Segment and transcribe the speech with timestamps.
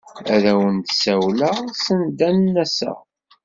[0.33, 2.99] Ad awen-d-ssawleɣ send ad n-aseɣ.